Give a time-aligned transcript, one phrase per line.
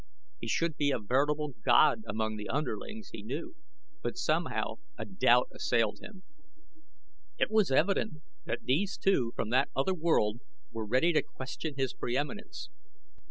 [0.39, 3.55] He should be a veritable god among the underlings, he knew;
[4.01, 6.23] but somehow a doubt assailed him.
[7.37, 10.39] It was evident that these two from that other world
[10.71, 12.71] were ready to question his preeminence.